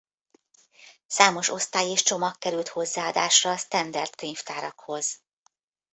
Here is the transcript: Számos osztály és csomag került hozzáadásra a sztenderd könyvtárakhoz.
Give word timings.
Számos 1.07 1.49
osztály 1.49 1.89
és 1.89 2.03
csomag 2.03 2.37
került 2.37 2.67
hozzáadásra 2.67 3.51
a 3.51 3.57
sztenderd 3.57 4.15
könyvtárakhoz. 4.15 5.21